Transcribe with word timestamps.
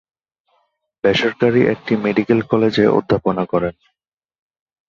বেসরকারি 1.03 1.61
একটি 1.73 1.93
মেডিকেল 1.97 2.39
কলেজে 2.51 2.85
অধ্যাপনা 2.97 3.43
করেন। 3.45 3.75